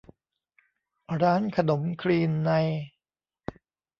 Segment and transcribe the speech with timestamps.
[1.21, 2.51] ร้านขนมคลีนใน